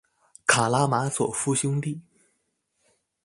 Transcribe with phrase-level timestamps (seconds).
[0.47, 2.01] 卡拉馬佐夫兄弟